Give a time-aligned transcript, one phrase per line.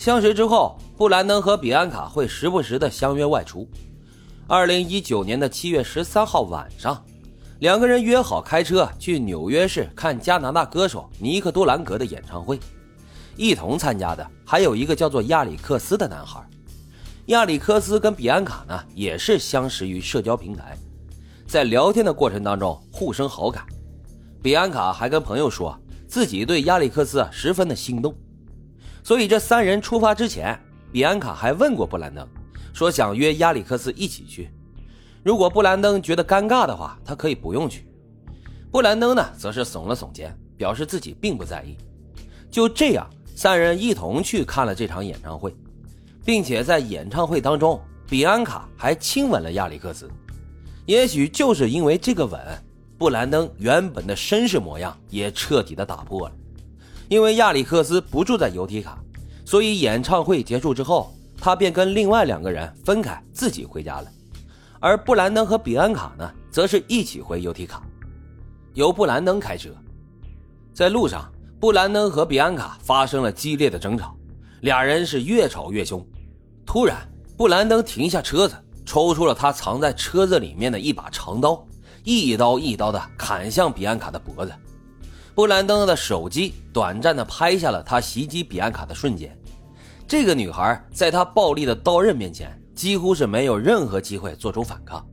[0.00, 3.68] 相识之后，布兰登和比安卡会时不时的相约外出。
[4.46, 7.04] 二零一九年的七月十三号晚上，
[7.58, 12.58] 两个人约好开车去纽约市看加拿大歌手尼克·多兰格的演唱会。
[13.36, 16.42] 一同参加的还有一个叫做亚里克斯的男孩。
[17.26, 20.78] 亚里克斯跟比安卡呢也是相识于社交平台，
[21.46, 23.66] 在聊天的过程当中互生好感。
[24.42, 25.78] 比安卡还跟朋友说
[26.08, 28.14] 自己对亚里克斯十分的心动，
[29.02, 30.58] 所以这三人出发之前，
[30.92, 32.26] 比安卡还问过布兰登。
[32.72, 34.48] 说想约亚里克斯一起去，
[35.24, 37.86] 如果布兰登觉得尴尬的话，他可以不用去。
[38.70, 41.76] 布兰登呢，则是耸了耸肩，表示自己并不在意。
[42.50, 45.52] 就这样，三人一同去看了这场演唱会，
[46.24, 50.08] 并且在演唱会当中，比安卡还亲吻了亚里克斯。
[50.86, 52.40] 也许就是因为这个吻，
[52.96, 56.34] 布兰登原本的绅士模样也彻底的打破了。
[57.10, 58.98] 因为亚历克斯不住在尤提卡，
[59.44, 61.12] 所以演唱会结束之后。
[61.42, 64.06] 他便跟另外两个人分开，自己回家了。
[64.78, 67.82] 而布兰登和比安卡呢，则是一起回尤提卡，
[68.74, 69.70] 由布兰登开车。
[70.74, 74.14] 在路上，布兰登和比安卡发生了激烈的争吵，
[74.60, 76.06] 俩人是越吵越凶。
[76.66, 78.54] 突然，布兰登停下车子，
[78.84, 81.66] 抽出了他藏在车子里面的一把长刀，
[82.04, 84.52] 一刀一刀的砍向比安卡的脖子。
[85.34, 89.36] 布兰登的手机短暂的拍下了他袭击比安卡的瞬间。
[90.06, 95.06] 这个女孩在他暴力的刀刃面前，几乎是没有任何机会做出反抗。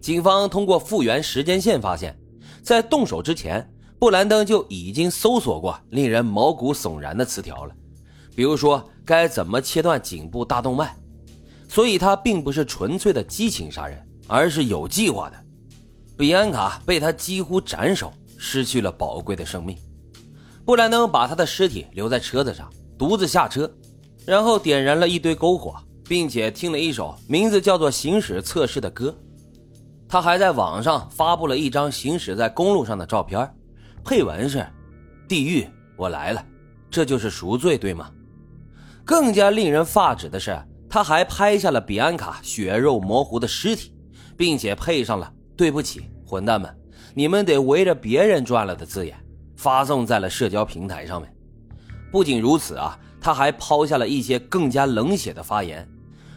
[0.00, 2.16] 警方通过复原时间线发现，
[2.62, 7.74] 在动手之前，布兰登就已经搜索过令人毛骨悚然的词条了，
[8.36, 10.96] 比如说该怎么切断颈部大动脉。
[11.68, 15.36] 所以，他并不是纯粹的激情杀人，而是有计划的。
[16.16, 19.76] 比安卡被他几乎斩首，失去了宝贵的生命。
[20.64, 23.70] 布兰登把他的尸体留在车子上，独自下车。
[24.24, 29.16] 然后点燃了一堆篝火，并且听了一首名字叫做《行驶测试》的歌。
[30.08, 33.48] 他还在网上发布了一张行驶在公路上的照片，
[34.04, 34.66] 配文是
[35.28, 36.44] ：“地狱，我来了。”
[36.90, 38.10] 这就是赎罪，对吗？
[39.04, 43.92] 更加令人发指的是，他还拍下了比安卡血肉模糊的尸体，
[44.36, 46.76] 并且配上了“对不起，混蛋们，
[47.18, 49.16] 你们得围着别人转了”的字眼，
[49.56, 51.34] 发送在了社交平台上面。
[52.12, 52.98] 不仅如此啊。
[53.18, 55.84] 他还抛下了一些更加冷血的发言，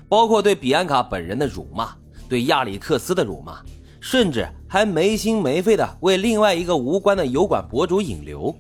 [0.08, 1.94] 包括对比安卡本人的辱骂，
[2.28, 3.62] 对亚里克斯的辱骂，
[4.00, 8.56] 甚至还没心没肺的为另外一个无关的油管博主引流。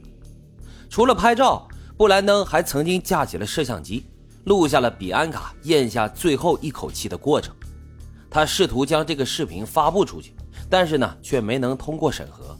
[0.91, 4.05] 除了拍照，布兰登还曾经架起了摄像机，
[4.43, 7.55] 录下了比安卡咽下最后一口气的过程。
[8.29, 10.35] 他试图将这个视频发布出去，
[10.69, 12.55] 但是呢，却没能通过审核。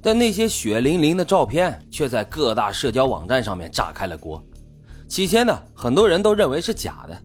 [0.00, 4.40] 但那些血淋淋的照片却在各大社交网站上面炸开了锅。
[5.08, 7.22] 起先呢，很多人都认为是假的，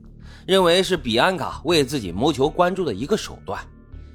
[0.48, 3.62] 认为是比安卡为自己谋求关注的一个手段，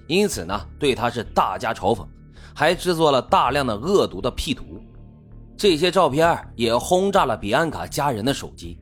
[0.09, 2.05] 因此呢，对他是大加嘲讽，
[2.55, 4.65] 还制作了大量的恶毒的 P 图。
[5.57, 8.79] 这些照片也轰炸了比安卡家人的手机，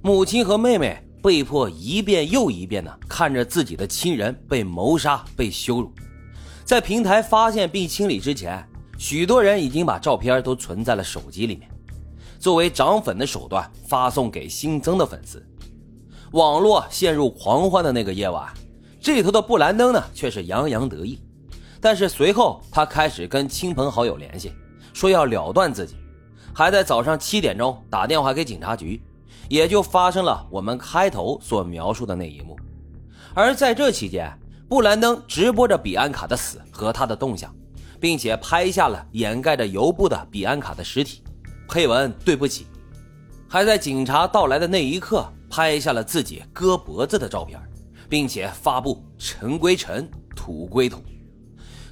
[0.00, 5.92] 母亲和妹妹被迫一遍又一遍的看着自己的亲人被谋杀、被羞辱。
[6.64, 8.66] 在平台发现并清理之前，
[8.96, 11.68] 许多人已经把照片都存在了手机里面。
[12.38, 15.44] 作为涨粉的手段，发送给新增的粉丝。
[16.32, 18.50] 网络陷入狂欢的那个夜晚，
[18.98, 21.20] 这头的布兰登呢却是洋洋得意。
[21.82, 24.50] 但是随后他开始跟亲朋好友联系，
[24.94, 25.96] 说要了断自己，
[26.54, 29.02] 还在早上七点钟打电话给警察局，
[29.50, 32.56] 也就发生了我们开头所描述的那一幕。
[33.34, 34.32] 而在这期间，
[34.74, 37.54] 布兰登直播着比安卡的死和他的动向，
[38.00, 41.22] 并且拍下了掩盖着油布的比安卡的尸体。
[41.68, 42.66] 配文对不起，
[43.48, 47.56] 还在警察到来的那一刻拍下了自己割脖子的照片，
[48.08, 50.98] 并且发布尘归尘，土归土。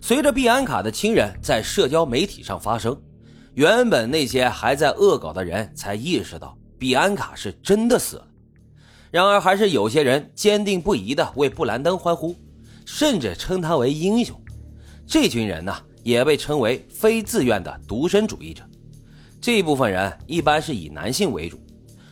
[0.01, 3.01] 随着毕安卡的亲人在社交媒体上发声，
[3.55, 8.27] 原本那些还在恶搞的人才意识到毕安卡是真的死了。
[9.13, 12.35] 然而，还是有些人坚定不移地为布兰登欢呼，
[12.85, 14.39] 甚至称他为英雄。
[15.07, 18.63] 这群人呢，也被称为非自愿的独身主义者。
[19.41, 21.59] 这部分人一般是以男性为主，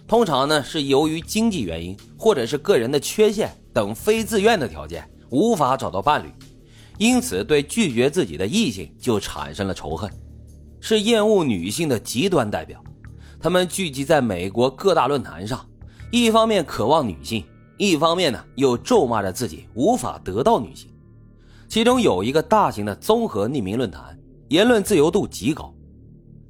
[0.06, 6.28] 通常呢是由于经济原因或者是个人的缺陷等非自愿的条件无法找到伴侣，
[6.98, 10.10] 因此对拒绝自己的异性就产生了仇恨，
[10.80, 12.82] 是厌恶女性的极端代表。
[13.40, 15.64] 他们聚集在美国各大论坛上，
[16.10, 17.44] 一方面渴望女性，
[17.80, 20.90] 一方面呢又咒骂着自己无法得到女性。
[21.66, 24.18] 其中有一个大型的综合匿名论坛，
[24.48, 25.74] 言论自由度极高。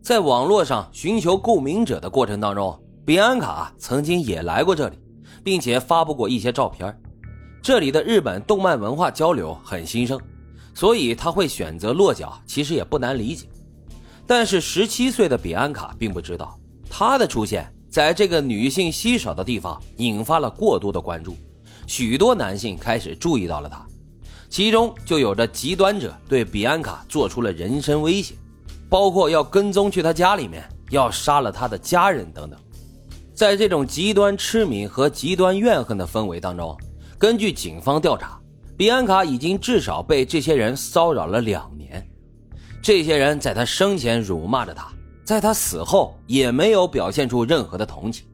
[0.03, 4.99] 在网络上寻求共鸣者的过程当中，比安卡曾经也来过这里，
[5.44, 7.00] 并且发布过一些照片。
[7.62, 10.21] 这里的日本动漫文化交流很兴盛，
[10.75, 13.47] 所以他会选择落脚，其实也不难理解。
[14.26, 16.59] 但是十七岁的比安卡并不知道，
[16.91, 21.37] 他的出现在这个女性稀少的地方引发了过多的关注，
[21.88, 23.84] 许多男性开始注意到了他，
[24.48, 28.34] 其中就有着极端者对比安卡做出了人身威胁，
[28.88, 32.58] 包括要跟踪去他家里面，要杀了他的家人等等。
[33.34, 36.76] 在这种极端痴迷和极端怨恨的氛围当中，
[37.19, 38.38] 根据警方调查，
[38.76, 42.06] 比安卡已经至少被这些人骚扰了两年。
[42.82, 44.92] 这些人在他生前辱骂着他，
[45.31, 48.27] 在他死后也没有表现出任何的同情。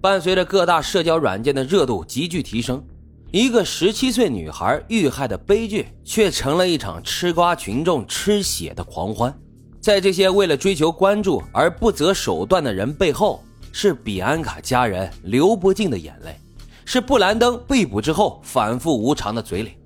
[0.00, 2.84] 伴随着各大社交软件的热度急剧提升，
[3.30, 9.32] 一个十七岁女孩遇害的悲剧却成了一场吃瓜群众吃血的狂欢。
[9.80, 13.40] 在这些为了追求关注而不择手段的人背后，
[13.70, 16.36] 是比安卡家人流不尽的眼泪，
[16.84, 19.76] 是布兰登被捕之后反复无常的嘴脸。